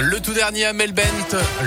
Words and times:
Le 0.00 0.18
tout 0.18 0.32
dernier 0.32 0.64
à 0.64 0.72
Melbent, 0.72 1.02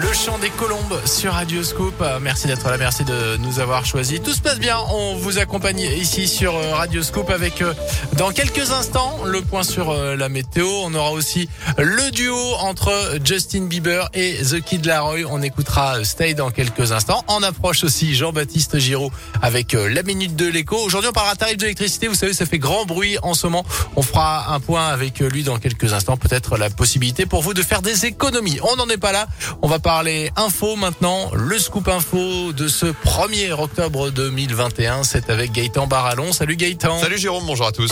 le 0.00 0.12
chant 0.14 0.38
des 0.38 0.48
colombes 0.48 0.98
sur 1.04 1.34
Radio 1.34 1.62
Scoop. 1.62 1.94
Euh, 2.00 2.18
Merci 2.22 2.46
d'être 2.46 2.66
là, 2.70 2.78
merci 2.78 3.04
de 3.04 3.36
nous 3.36 3.60
avoir 3.60 3.84
choisis. 3.84 4.22
Tout 4.22 4.32
se 4.32 4.40
passe 4.40 4.58
bien, 4.58 4.78
on 4.92 5.16
vous 5.16 5.38
accompagne 5.38 5.80
ici 5.80 6.26
sur 6.26 6.56
euh, 6.56 6.74
Radio 6.74 7.02
Scoop 7.02 7.28
avec 7.28 7.60
euh, 7.60 7.74
dans 8.16 8.30
quelques 8.30 8.70
instants 8.70 9.24
le 9.26 9.42
point 9.42 9.62
sur 9.62 9.90
euh, 9.90 10.16
la 10.16 10.30
météo. 10.30 10.66
On 10.84 10.94
aura 10.94 11.10
aussi 11.12 11.50
le 11.76 12.10
duo 12.12 12.38
entre 12.60 13.18
Justin 13.22 13.66
Bieber 13.66 14.08
et 14.14 14.38
The 14.42 14.62
Kid 14.62 14.86
Laroi. 14.86 15.26
On 15.28 15.42
écoutera 15.42 16.02
Stay 16.02 16.32
dans 16.32 16.50
quelques 16.50 16.92
instants. 16.92 17.24
En 17.26 17.42
approche 17.42 17.84
aussi 17.84 18.14
Jean-Baptiste 18.14 18.78
Giraud 18.78 19.12
avec 19.42 19.72
la 19.74 20.02
minute 20.02 20.34
de 20.34 20.46
l'écho. 20.46 20.76
Aujourd'hui, 20.76 21.10
on 21.10 21.12
parlera 21.12 21.36
tarif 21.36 21.58
d'électricité. 21.58 22.08
Vous 22.08 22.14
savez, 22.14 22.32
ça 22.32 22.46
fait 22.46 22.58
grand 22.58 22.86
bruit 22.86 23.18
en 23.22 23.34
ce 23.34 23.46
moment. 23.46 23.64
On 23.96 24.02
fera 24.02 24.54
un 24.54 24.60
point 24.60 24.86
avec 24.86 25.18
lui 25.20 25.42
dans 25.42 25.58
quelques 25.58 25.92
instants. 25.92 26.16
Peut-être 26.16 26.56
la 26.56 26.70
possibilité 26.70 27.26
pour 27.26 27.42
vous 27.42 27.52
de 27.52 27.62
faire 27.62 27.82
des 27.82 28.06
On 28.62 28.76
n'en 28.76 28.88
est 28.88 28.98
pas 28.98 29.12
là. 29.12 29.26
On 29.62 29.68
va 29.68 29.78
parler 29.78 30.30
info 30.36 30.76
maintenant. 30.76 31.30
Le 31.34 31.58
scoop 31.58 31.88
info 31.88 32.52
de 32.52 32.68
ce 32.68 32.86
1er 32.86 33.52
octobre 33.52 34.10
2021. 34.10 35.02
C'est 35.04 35.30
avec 35.30 35.52
Gaëtan 35.52 35.86
Barallon. 35.86 36.32
Salut 36.32 36.56
Gaëtan. 36.56 36.98
Salut 36.98 37.18
Jérôme, 37.18 37.44
bonjour 37.46 37.66
à 37.66 37.72
tous. 37.72 37.90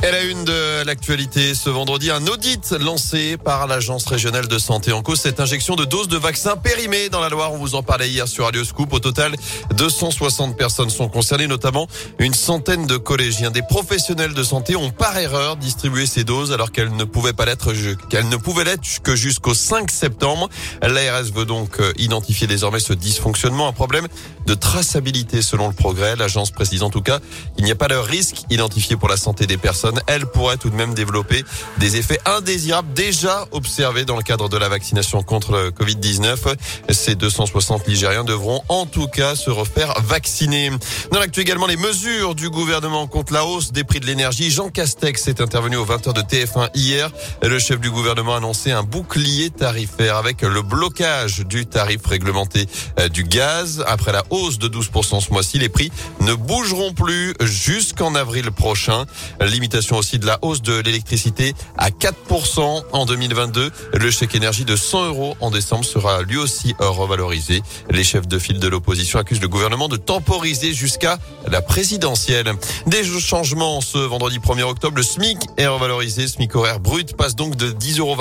Et 0.00 0.12
la 0.12 0.22
une 0.22 0.44
de 0.44 0.84
l'actualité 0.84 1.56
ce 1.56 1.68
vendredi, 1.70 2.12
un 2.12 2.24
audit 2.28 2.70
lancé 2.70 3.36
par 3.36 3.66
l'Agence 3.66 4.06
régionale 4.06 4.46
de 4.46 4.56
santé 4.56 4.92
en 4.92 5.02
cause 5.02 5.18
cette 5.18 5.40
injection 5.40 5.74
de 5.74 5.84
doses 5.84 6.06
de 6.06 6.16
vaccins 6.16 6.56
périmées 6.56 7.08
dans 7.08 7.18
la 7.18 7.28
Loire. 7.28 7.52
On 7.52 7.58
vous 7.58 7.74
en 7.74 7.82
parlait 7.82 8.08
hier 8.08 8.28
sur 8.28 8.44
Radio 8.44 8.62
Scoop. 8.62 8.92
Au 8.92 9.00
total, 9.00 9.34
260 9.74 10.56
personnes 10.56 10.88
sont 10.88 11.08
concernées, 11.08 11.48
notamment 11.48 11.88
une 12.20 12.32
centaine 12.32 12.86
de 12.86 12.96
collégiens. 12.96 13.50
Des 13.50 13.62
professionnels 13.62 14.34
de 14.34 14.42
santé 14.44 14.76
ont 14.76 14.90
par 14.90 15.18
erreur 15.18 15.56
distribué 15.56 16.06
ces 16.06 16.22
doses 16.22 16.52
alors 16.52 16.70
qu'elles 16.70 16.94
ne 16.94 17.04
pouvaient 17.04 17.32
pas 17.32 17.44
l'être, 17.44 17.72
qu'elles 18.08 18.28
ne 18.28 18.36
pouvaient 18.36 18.64
l'être 18.64 19.02
que 19.02 19.16
jusqu'au 19.16 19.52
5 19.52 19.90
septembre. 19.90 20.48
L'ARS 20.80 21.24
veut 21.34 21.44
donc 21.44 21.80
euh, 21.80 21.92
identifier 21.98 22.46
désormais 22.46 22.80
ce 22.80 22.92
dysfonctionnement, 22.92 23.66
un 23.66 23.72
problème 23.72 24.06
de 24.46 24.54
traçabilité 24.54 25.42
selon 25.42 25.66
le 25.66 25.74
progrès. 25.74 26.14
L'agence 26.14 26.52
précise 26.52 26.84
en 26.84 26.90
tout 26.90 27.02
cas 27.02 27.18
qu'il 27.56 27.64
n'y 27.64 27.72
a 27.72 27.76
pas 27.76 27.88
de 27.88 27.96
risque 27.96 28.44
identifié 28.48 28.96
pour 28.96 29.08
la 29.08 29.16
santé 29.16 29.48
des 29.48 29.56
personnes 29.56 29.87
elle 30.06 30.26
pourrait 30.26 30.56
tout 30.56 30.70
de 30.70 30.76
même 30.76 30.94
développer 30.94 31.44
des 31.78 31.96
effets 31.96 32.20
indésirables 32.26 32.92
déjà 32.92 33.46
observés 33.52 34.04
dans 34.04 34.16
le 34.16 34.22
cadre 34.22 34.48
de 34.48 34.56
la 34.56 34.68
vaccination 34.68 35.22
contre 35.22 35.52
le 35.52 35.70
Covid-19. 35.70 36.54
Ces 36.90 37.14
260 37.14 37.86
Ligériens 37.86 38.24
devront 38.24 38.62
en 38.68 38.86
tout 38.86 39.08
cas 39.08 39.34
se 39.34 39.50
refaire 39.50 39.94
vacciner. 40.02 40.70
Dans 41.12 41.18
l'actu 41.20 41.40
également, 41.40 41.66
les 41.66 41.76
mesures 41.76 42.34
du 42.34 42.50
gouvernement 42.50 43.06
contre 43.06 43.32
la 43.32 43.44
hausse 43.44 43.72
des 43.72 43.84
prix 43.84 44.00
de 44.00 44.06
l'énergie. 44.06 44.50
Jean 44.50 44.68
Castex 44.68 45.28
est 45.28 45.40
intervenu 45.40 45.76
aux 45.76 45.86
20h 45.86 46.12
de 46.12 46.22
TF1 46.22 46.70
hier. 46.74 47.10
Le 47.42 47.58
chef 47.58 47.80
du 47.80 47.90
gouvernement 47.90 48.34
a 48.34 48.38
annoncé 48.38 48.70
un 48.70 48.82
bouclier 48.82 49.50
tarifaire 49.50 50.16
avec 50.16 50.42
le 50.42 50.62
blocage 50.62 51.40
du 51.46 51.66
tarif 51.66 52.06
réglementé 52.06 52.66
euh, 52.98 53.08
du 53.08 53.24
gaz. 53.24 53.84
Après 53.86 54.12
la 54.12 54.24
hausse 54.30 54.58
de 54.58 54.68
12% 54.68 55.20
ce 55.20 55.32
mois-ci, 55.32 55.58
les 55.58 55.68
prix 55.68 55.90
ne 56.20 56.34
bougeront 56.34 56.92
plus 56.92 57.34
jusqu'en 57.40 58.14
avril 58.14 58.50
prochain. 58.50 59.04
Limitation 59.40 59.77
aussi 59.96 60.18
de 60.18 60.26
la 60.26 60.38
hausse 60.42 60.62
de 60.62 60.80
l'électricité 60.80 61.54
à 61.76 61.90
4% 61.90 62.82
en 62.92 63.06
2022. 63.06 63.70
Le 63.94 64.10
chèque 64.10 64.34
énergie 64.34 64.64
de 64.64 64.76
100 64.76 65.06
euros 65.06 65.36
en 65.40 65.50
décembre 65.50 65.84
sera 65.84 66.22
lui 66.22 66.36
aussi 66.36 66.74
revalorisé. 66.78 67.62
Les 67.90 68.04
chefs 68.04 68.28
de 68.28 68.38
file 68.38 68.58
de 68.58 68.68
l'opposition 68.68 69.18
accusent 69.18 69.40
le 69.40 69.48
gouvernement 69.48 69.88
de 69.88 69.96
temporiser 69.96 70.72
jusqu'à 70.72 71.18
la 71.46 71.62
présidentielle. 71.62 72.52
Des 72.86 73.04
changements 73.04 73.80
ce 73.80 73.98
vendredi 73.98 74.38
1er 74.38 74.62
octobre. 74.62 74.96
Le 74.96 75.02
SMIC 75.02 75.38
est 75.56 75.66
revalorisé. 75.66 76.28
SMIC 76.28 76.54
horaire 76.56 76.80
brut 76.80 77.16
passe 77.16 77.36
donc 77.36 77.56
de 77.56 77.70
10,25 77.70 77.98
euros 78.00 78.16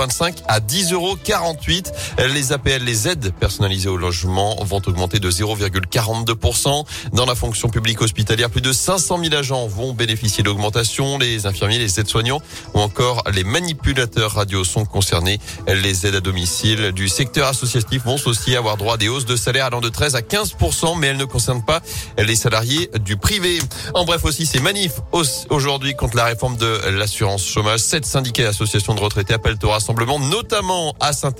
à 0.47 0.59
10,48 0.59 0.93
euros. 0.93 1.17
Les 2.33 2.51
APL, 2.51 2.83
les 2.83 3.07
aides 3.07 3.33
personnalisées 3.39 3.89
au 3.89 3.97
logement 3.97 4.55
vont 4.63 4.81
augmenter 4.85 5.19
de 5.19 5.31
0,42%. 5.31 6.85
Dans 7.13 7.25
la 7.25 7.35
fonction 7.35 7.69
publique 7.69 8.01
hospitalière, 8.01 8.49
plus 8.49 8.61
de 8.61 8.71
500 8.71 9.23
000 9.23 9.35
agents 9.35 9.67
vont 9.67 9.93
bénéficier 9.93 10.43
d'augmentation. 10.43 11.17
Les 11.17 11.46
infirmiers, 11.47 11.79
les 11.79 11.99
aides-soignants 11.99 12.41
ou 12.73 12.79
encore 12.79 13.23
les 13.33 13.43
manipulateurs 13.43 14.33
radio 14.33 14.63
sont 14.63 14.85
concernés. 14.85 15.39
Les 15.67 16.05
aides 16.05 16.15
à 16.15 16.19
domicile 16.19 16.91
du 16.91 17.09
secteur 17.09 17.47
associatif 17.47 18.03
vont 18.03 18.17
aussi 18.25 18.55
avoir 18.55 18.77
droit 18.77 18.95
à 18.95 18.97
des 18.97 19.09
hausses 19.09 19.25
de 19.25 19.35
salaire 19.35 19.65
allant 19.65 19.81
de 19.81 19.89
13 19.89 20.15
à 20.15 20.21
15%, 20.21 20.97
mais 20.97 21.07
elles 21.07 21.17
ne 21.17 21.25
concernent 21.25 21.65
pas 21.65 21.81
les 22.17 22.35
salariés 22.35 22.89
du 23.01 23.17
privé. 23.17 23.59
En 23.93 24.05
bref 24.05 24.25
aussi, 24.25 24.45
ces 24.45 24.59
manifs 24.59 24.99
aujourd'hui 25.49 25.95
contre 25.95 26.17
la 26.17 26.25
réforme 26.25 26.57
de 26.57 26.89
l'assurance 26.89 27.45
chômage. 27.45 27.79
Sept 27.79 28.05
syndicats 28.05 28.43
et 28.43 28.47
associations 28.47 28.95
de 28.95 28.99
retraités 28.99 29.33
appellent 29.33 29.57
au 29.63 29.69
rassemblement, 29.69 30.19
notamment 30.19 30.93
à 30.99 31.13
saint 31.13 31.33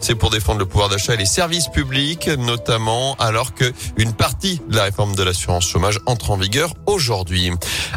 C'est 0.00 0.14
pour 0.14 0.30
défendre 0.30 0.58
le 0.58 0.66
pouvoir 0.66 0.88
d'achat 0.88 1.14
et 1.14 1.16
les 1.16 1.26
services 1.26 1.68
publics, 1.68 2.28
notamment 2.38 3.14
alors 3.18 3.54
que 3.54 3.72
une 3.96 4.12
partie 4.12 4.60
de 4.68 4.76
la 4.76 4.84
réforme 4.84 5.14
de 5.14 5.22
l'assurance 5.22 5.66
chômage 5.66 5.98
entre 6.06 6.30
en 6.30 6.36
vigueur 6.36 6.74
aujourd'hui. 6.86 7.50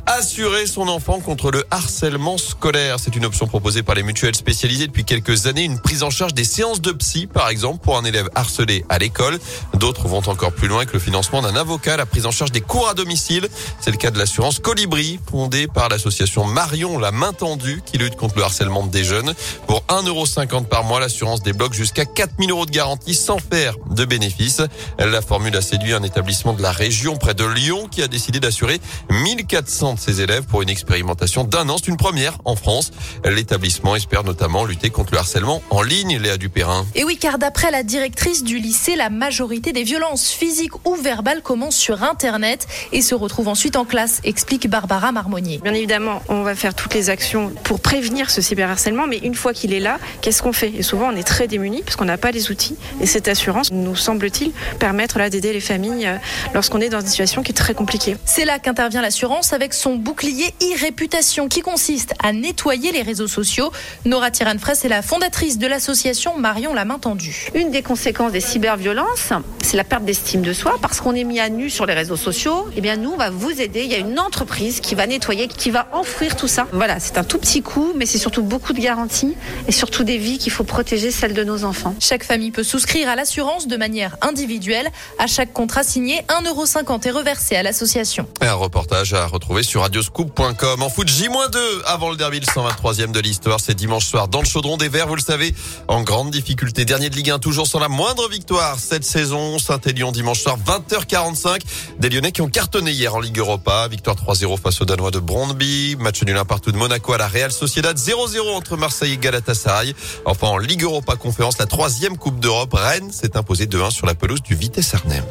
Assurer 0.06 0.68
son 0.68 0.88
enfant 0.88 1.20
contre 1.20 1.52
le 1.52 1.57
le 1.58 1.66
harcèlement 1.72 2.38
scolaire. 2.38 2.98
C'est 3.00 3.16
une 3.16 3.26
option 3.26 3.48
proposée 3.48 3.82
par 3.82 3.96
les 3.96 4.04
mutuelles 4.04 4.36
spécialisées 4.36 4.86
depuis 4.86 5.06
quelques 5.06 5.48
années. 5.48 5.64
Une 5.64 5.80
prise 5.80 6.04
en 6.04 6.12
charge 6.12 6.36
des 6.36 6.44
séances 6.44 6.82
de 6.82 6.92
psy, 6.92 7.26
par 7.26 7.50
exemple, 7.50 7.80
pour 7.84 7.98
un 7.98 8.06
élève 8.06 8.30
harcelé 8.36 8.86
à 8.90 9.00
l'école. 9.00 9.40
D'autres 9.74 10.08
vont 10.08 10.22
encore 10.28 10.52
plus 10.52 10.68
loin 10.68 10.78
avec 10.78 10.94
le 10.94 11.00
financement 11.00 11.42
d'un 11.42 11.56
avocat, 11.56 11.98
la 11.98 12.06
prise 12.06 12.28
en 12.28 12.32
charge 12.32 12.52
des 12.52 12.62
cours 12.62 12.88
à 12.90 12.94
domicile. 12.94 13.50
C'est 13.80 13.90
le 13.90 13.98
cas 13.98 14.12
de 14.12 14.20
l'assurance 14.20 14.60
Colibri, 14.60 15.20
fondée 15.32 15.66
par 15.66 15.90
l'association 15.90 16.46
Marion, 16.46 17.00
la 17.00 17.12
main 17.12 17.34
tendue, 17.34 17.82
qui 17.84 17.98
lutte 17.98 18.18
contre 18.18 18.38
le 18.38 18.44
harcèlement 18.44 18.86
des 18.86 19.04
jeunes. 19.04 19.34
Pour 19.66 19.84
1,50€ 19.90 20.66
par 20.66 20.84
mois, 20.84 21.00
l'assurance 21.00 21.42
débloque 21.42 21.74
jusqu'à 21.74 22.06
4000 22.06 22.52
euros 22.52 22.68
de 22.68 22.72
garantie 22.72 23.16
sans 23.16 23.40
faire 23.40 23.74
de 23.90 24.06
bénéfices. 24.06 24.62
La 25.00 25.24
formule 25.24 25.58
a 25.58 25.62
séduit 25.62 25.94
un 25.94 26.04
établissement 26.04 26.54
de 26.54 26.62
la 26.62 26.72
région 26.72 27.18
près 27.18 27.34
de 27.34 27.46
Lyon 27.46 27.88
qui 27.90 28.04
a 28.04 28.08
décidé 28.08 28.40
d'assurer 28.40 28.80
1400 29.10 29.96
de 29.96 30.00
ses 30.00 30.22
élèves 30.22 30.44
pour 30.44 30.62
une 30.62 30.70
expérimentation 30.70 31.47
d'un 31.48 31.70
an. 31.70 31.78
C'est 31.78 31.88
une 31.88 31.98
première 31.98 32.38
en 32.46 32.56
France. 32.56 32.92
L'établissement 33.26 33.96
espère 33.96 34.24
notamment 34.24 34.66
lutter 34.66 34.90
contre 34.90 35.14
le 35.14 35.20
harcèlement 35.20 35.62
en 35.70 35.82
ligne, 35.82 36.18
Léa 36.18 36.38
Dupérin. 36.38 36.86
Et 36.96 37.04
oui, 37.04 37.18
car 37.18 37.38
d'après 37.38 37.72
la 37.72 37.84
directrice 37.84 38.44
du 38.44 38.60
lycée, 38.60 38.96
la 38.96 39.10
majorité 39.10 39.72
des 39.72 39.84
violences 39.84 40.30
physiques 40.30 40.74
ou 40.86 40.96
verbales 40.96 41.42
commencent 41.42 41.76
sur 41.78 42.04
Internet 42.04 42.68
et 42.92 43.02
se 43.02 43.16
retrouvent 43.16 43.48
ensuite 43.48 43.76
en 43.76 43.86
classe, 43.86 44.22
explique 44.24 44.70
Barbara 44.70 45.12
Marmonnier. 45.12 45.60
Bien 45.64 45.74
évidemment, 45.74 46.22
on 46.30 46.44
va 46.44 46.56
faire 46.56 46.74
toutes 46.74 46.94
les 46.94 47.10
actions 47.10 47.52
pour 47.64 47.80
prévenir 47.80 48.30
ce 48.30 48.42
cyberharcèlement, 48.42 49.08
mais 49.08 49.18
une 49.18 49.36
fois 49.36 49.54
qu'il 49.54 49.74
est 49.74 49.80
là, 49.80 50.00
qu'est-ce 50.22 50.42
qu'on 50.42 50.54
fait? 50.54 50.74
Et 50.76 50.84
souvent, 50.84 51.10
on 51.12 51.16
est 51.16 51.28
très 51.28 51.48
démunis 51.48 51.84
parce 51.84 51.96
qu'on 51.96 52.06
n'a 52.06 52.18
pas 52.18 52.32
les 52.32 52.52
outils. 52.52 52.76
Et 53.02 53.06
cette 53.06 53.28
assurance, 53.28 53.72
nous 53.72 53.96
semble-t-il, 53.96 54.52
permettre 54.80 55.20
là 55.20 55.30
d'aider 55.30 55.54
les 55.54 55.62
familles 55.62 56.08
euh, 56.08 56.18
lorsqu'on 56.54 56.82
est 56.82 56.90
dans 56.90 57.02
une 57.02 57.08
situation 57.08 57.44
qui 57.44 57.52
est 57.52 57.56
très 57.56 57.74
compliquée. 57.74 58.18
C'est 58.26 58.46
là 58.46 58.60
qu'intervient 58.60 59.02
l'assurance 59.02 59.54
avec 59.54 59.74
son 59.74 59.96
bouclier 59.96 60.54
e-réputation 60.62 61.37
qui 61.48 61.62
consiste 61.62 62.16
à 62.24 62.34
nettoyer 62.34 62.92
les 62.92 63.04
réseaux 63.04 63.28
sociaux. 63.28 63.72
Nora 64.06 64.32
Tiran-Fraisse 64.32 64.84
est 64.86 64.90
la 64.90 65.04
fondatrice 65.04 65.60
de 65.60 65.68
l'association 65.68 66.38
Marion 66.40 66.74
la 66.74 66.86
main 66.86 66.98
tendue. 66.98 67.50
Une 67.54 67.70
des 67.70 67.84
conséquences 67.84 68.32
des 68.32 68.42
cyberviolences, 68.42 69.32
c'est 69.62 69.78
la 69.78 69.84
perte 69.84 70.06
d'estime 70.06 70.42
de 70.42 70.54
soi 70.54 70.78
parce 70.82 71.00
qu'on 71.00 71.14
est 71.14 71.24
mis 71.24 71.40
à 71.40 71.50
nu 71.50 71.70
sur 71.70 71.86
les 71.86 71.94
réseaux 71.94 72.16
sociaux. 72.16 72.68
Eh 72.76 72.82
bien, 72.82 72.96
nous, 72.96 73.12
on 73.12 73.18
va 73.18 73.30
vous 73.30 73.52
aider. 73.62 73.84
Il 73.84 73.92
y 73.92 73.96
a 73.96 74.00
une 74.00 74.20
entreprise 74.20 74.80
qui 74.80 74.96
va 74.96 75.06
nettoyer, 75.06 75.48
qui 75.48 75.70
va 75.70 75.88
enfouir 75.94 76.36
tout 76.36 76.48
ça. 76.48 76.68
Voilà, 76.72 77.00
c'est 77.00 77.18
un 77.18 77.24
tout 77.24 77.38
petit 77.38 77.62
coup, 77.62 77.94
mais 77.96 78.08
c'est 78.08 78.18
surtout 78.18 78.42
beaucoup 78.42 78.74
de 78.74 78.80
garanties 78.80 79.36
et 79.68 79.72
surtout 79.72 80.04
des 80.04 80.18
vies 80.18 80.40
qu'il 80.40 80.52
faut 80.52 80.64
protéger, 80.64 81.12
celles 81.12 81.34
de 81.34 81.44
nos 81.44 81.64
enfants. 81.64 81.94
Chaque 82.00 82.24
famille 82.24 82.52
peut 82.52 82.64
souscrire 82.64 83.10
à 83.10 83.16
l'assurance 83.16 83.68
de 83.68 83.78
manière 83.78 84.18
individuelle. 84.22 84.90
À 85.20 85.28
chaque 85.28 85.54
contrat 85.54 85.84
signé, 85.84 86.22
1,50€ 86.30 87.08
est 87.08 87.12
reversé 87.12 87.56
à 87.56 87.64
l'association. 87.64 88.26
Un 88.42 88.54
reportage 88.54 89.14
à 89.14 89.26
retrouver 89.28 89.64
sur 89.64 89.82
radioscoop.com. 89.82 90.82
En 90.82 90.90
foot, 90.90 91.08
J-2 91.18 91.58
avant 91.88 92.12
le 92.12 92.16
derby, 92.16 92.40
le 92.40 92.46
123e 92.46 93.12
de 93.12 93.20
l'histoire. 93.20 93.60
C'est 93.60 93.74
dimanche 93.74 94.06
soir 94.06 94.28
dans 94.28 94.40
le 94.40 94.46
chaudron 94.46 94.78
des 94.78 94.88
Verts, 94.88 95.08
vous 95.08 95.16
le 95.16 95.22
savez, 95.22 95.56
en 95.88 96.04
grande 96.04 96.30
difficulté. 96.30 96.86
Dernier 96.86 97.10
de 97.10 97.16
Ligue 97.16 97.32
1, 97.32 97.40
toujours 97.40 97.66
sans 97.66 97.80
la 97.80 97.88
moindre 97.88 98.30
victoire 98.30 98.78
cette 98.78 99.04
saison. 99.04 99.58
Saint-Élion 99.58 100.12
dimanche 100.12 100.42
soir, 100.42 100.60
20h45. 100.64 101.62
Des 101.98 102.10
Lyonnais 102.10 102.32
qui 102.32 102.44
ont 102.44 102.50
cartonné 102.50 102.92
hier 102.92 103.16
en 103.16 103.20
Ligue 103.20 103.40
Europa. 103.40 103.88
Victoire 103.88 104.16
3-0 104.16 104.60
face 104.60 104.80
aux 104.80 104.86
Danois 104.86 105.10
de 105.10 105.18
Brondby. 105.18 105.96
Match 105.98 106.22
nul 106.22 106.38
un 106.38 106.46
partout 106.46 106.72
de 106.72 106.78
Monaco 106.78 107.14
à 107.14 107.18
la 107.18 107.28
Real 107.28 107.52
Sociedad. 107.52 107.98
0-0 107.98 108.56
entre 108.56 108.78
Marseille 108.78 109.14
et 109.14 109.18
Galatasaray. 109.18 109.96
Enfin, 110.26 110.50
en 110.50 110.60
Ligue 110.60 110.84
Europa 110.84 111.16
Conférence, 111.16 111.58
la 111.58 111.66
troisième 111.66 112.16
Coupe 112.16 112.40
d'Europe, 112.40 112.76
Rennes 112.76 113.12
s'est 113.12 113.36
imposée 113.36 113.66
2-1 113.66 113.90
sur 113.90 114.06
la 114.06 114.14
pelouse 114.14 114.44
du 114.44 114.54
Vitesse 114.54 114.94
Arnhem. 114.94 115.24